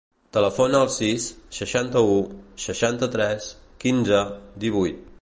Telefona 0.35 0.79
al 0.85 0.89
sis, 0.93 1.27
seixanta-u, 1.57 2.17
seixanta-tres, 2.65 3.55
quinze, 3.85 4.27
divuit. 4.67 5.07